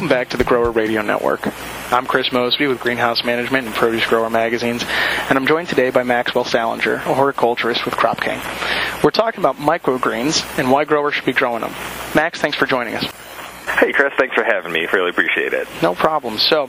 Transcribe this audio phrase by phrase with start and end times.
[0.00, 1.46] Welcome back to the Grower Radio Network.
[1.92, 6.04] I'm Chris Mosby with Greenhouse Management and Produce Grower Magazines, and I'm joined today by
[6.04, 9.04] Maxwell Salinger, a horticulturist with CropKing.
[9.04, 11.72] We're talking about microgreens and why growers should be growing them.
[12.14, 13.19] Max, thanks for joining us.
[13.80, 14.86] Hey, Chris, thanks for having me.
[14.92, 15.66] Really appreciate it.
[15.82, 16.36] No problem.
[16.36, 16.68] So,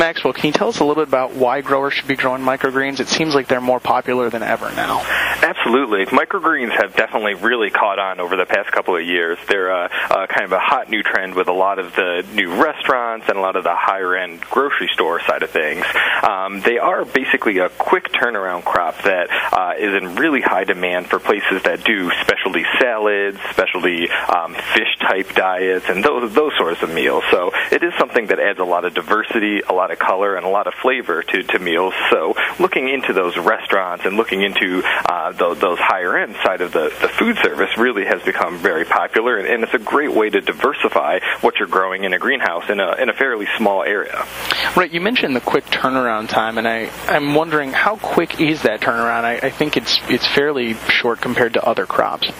[0.00, 2.98] Maxwell, can you tell us a little bit about why growers should be growing microgreens?
[2.98, 5.00] It seems like they're more popular than ever now.
[5.42, 6.06] Absolutely.
[6.06, 9.38] Microgreens have definitely really caught on over the past couple of years.
[9.48, 12.60] They're uh, uh, kind of a hot new trend with a lot of the new
[12.60, 15.84] restaurants and a lot of the higher end grocery store side of things.
[16.22, 21.06] Um, they are basically a quick turnaround crop that uh, is in really high demand
[21.06, 26.82] for places that do specialty salads, specialty um, fish type diets, and those those sorts
[26.82, 27.22] of meals.
[27.30, 30.46] So it is something that adds a lot of diversity, a lot of color, and
[30.46, 31.92] a lot of flavor to, to meals.
[32.10, 36.72] So looking into those restaurants and looking into uh, those, those higher end side of
[36.72, 40.30] the, the food service really has become very popular, and, and it's a great way
[40.30, 44.26] to diversify what you're growing in a greenhouse in a, in a fairly small area.
[44.74, 44.90] Right.
[44.90, 49.24] You mentioned the quick turnaround time, and I, I'm wondering how quick is that turnaround?
[49.24, 52.32] I, I think it's it's fairly short compared to other crops.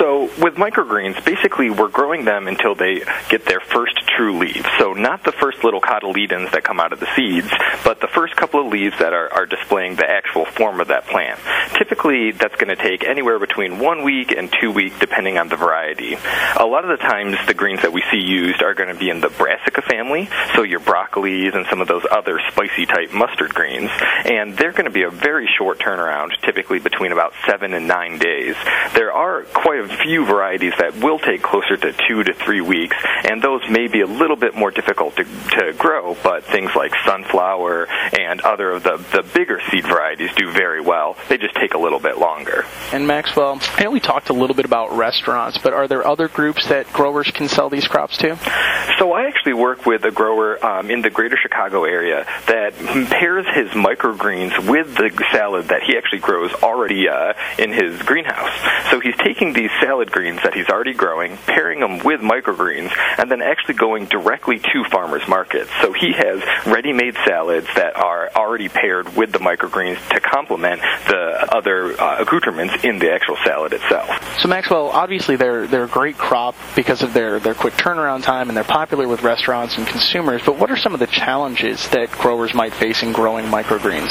[0.00, 4.64] So with microgreens, basically we're growing them until they get their first true leaves.
[4.78, 7.50] So not the first little cotyledons that come out of the seeds,
[7.84, 11.06] but the first couple of leaves that are, are displaying the actual form of that
[11.06, 11.38] plant.
[11.74, 15.56] Typically, that's going to take anywhere between one week and two weeks, depending on the
[15.56, 16.16] variety.
[16.58, 19.10] A lot of the times, the greens that we see used are going to be
[19.10, 23.54] in the brassica family, so your broccolis and some of those other spicy type mustard
[23.54, 23.90] greens,
[24.24, 28.18] and they're going to be a very short turnaround, typically between about seven and nine
[28.18, 28.56] days.
[28.94, 32.96] There are quite a few varieties that will take closer to two to three weeks,
[33.24, 36.92] and those may be a little bit more difficult to, to grow, but things like
[37.04, 41.16] sunflower and other of the, the bigger seed varieties do very well.
[41.28, 42.64] They just take a little bit longer.
[42.92, 46.28] And Maxwell, I know we talked a little bit about restaurants, but are there other
[46.28, 48.36] groups that growers can sell these crops to?
[48.98, 52.74] So I actually work with a grower um, in the greater Chicago area that
[53.10, 58.52] pairs his microgreens with the salad that he actually grows already uh, in his greenhouse.
[58.90, 63.30] So he's taking these salad greens that he's already growing, pairing them with microgreens, and
[63.30, 65.70] then actually going directly to farmers markets.
[65.80, 71.48] So he has ready-made salads that are already paired with the microgreens to complement the
[71.50, 74.08] other uh, accoutrements in the actual salad itself.
[74.40, 78.48] So Maxwell, obviously they're they're a great crop because of their their quick turnaround time
[78.48, 80.42] and they're popular with restaurants and consumers.
[80.44, 84.10] But what are some of the challenges that growers might face in growing microgreens?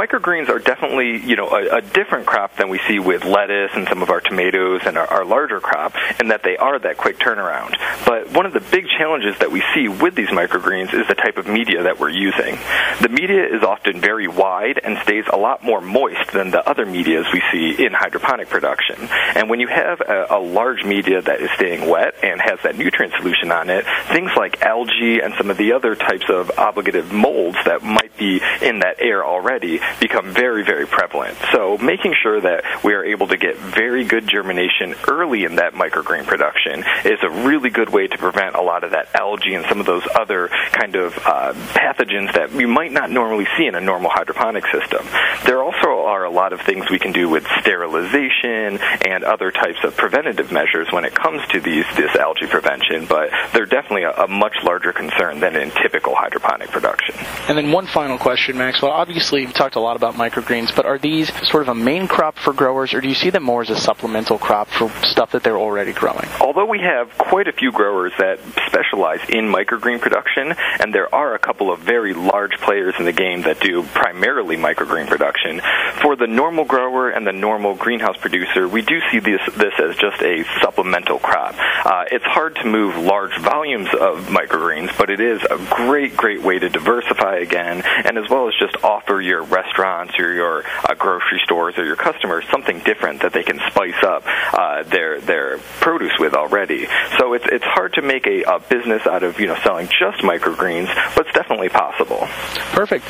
[0.00, 3.86] Microgreens are definitely, you know, a, a, different crop than we see with lettuce and
[3.86, 7.18] some of our tomatoes and our, our, larger crop, in that they are that quick
[7.18, 7.76] turnaround.
[8.06, 11.36] But one of the big challenges that we see with these microgreens is the type
[11.36, 12.58] of media that we're using.
[13.02, 16.86] The media is often very wide and stays a lot more moist than the other
[16.86, 18.96] medias we see in hydroponic production.
[19.36, 22.78] And when you have a, a large media that is staying wet and has that
[22.78, 27.12] nutrient solution on it, things like algae and some of the other types of obligative
[27.12, 31.36] molds that might be in that air already become very, very prevalent.
[31.52, 35.74] So making sure that we are able to get very good germination early in that
[35.74, 39.64] microgreen production is a really good way to prevent a lot of that algae and
[39.66, 43.74] some of those other kind of uh, pathogens that we might not normally see in
[43.74, 45.06] a normal hydroponic system.
[45.44, 49.78] There also are a lot of things we can do with sterilization and other types
[49.84, 54.12] of preventative measures when it comes to these this algae prevention, but they're definitely a,
[54.12, 57.14] a much larger concern than in typical hydroponic production.
[57.48, 58.92] And then one final question, Maxwell.
[58.92, 62.36] Obviously, we talked a lot about microgreens, but are these sort of a main crop
[62.36, 65.42] for growers, or do you see them more as a supplemental crop for stuff that
[65.42, 66.28] they're already growing?
[66.40, 71.34] Although we have quite a few growers that specialize in microgreen production, and there are
[71.34, 75.60] a couple of very large players in the game that do primarily microgreen production,
[76.02, 79.96] for the normal grower and the normal greenhouse producer, we do see this, this as
[79.96, 81.54] just a supplemental crop.
[81.84, 86.42] Uh, it's hard to move large volumes of microgreens, but it is a great, great
[86.42, 90.94] way to diversify again, and as well as just offer your restaurants or your uh,
[90.94, 95.58] grocery stores or your customers something different that they can spice up uh, their their
[95.80, 96.86] produce with already.
[97.18, 100.18] So it's it's hard to make a, a business out of you know selling just
[100.22, 102.26] microgreens, but it's definitely possible.
[102.72, 103.04] Perfect.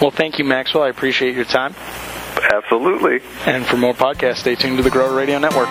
[0.00, 0.84] Well, thank you, Maxwell.
[0.84, 1.74] I appreciate your time.
[2.52, 3.20] Absolutely.
[3.46, 5.68] And for more podcasts, stay tuned to the Grower Radio Network.